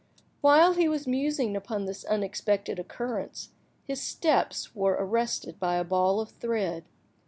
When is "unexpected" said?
2.05-2.79